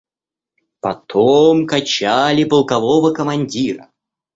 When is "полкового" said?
2.43-3.13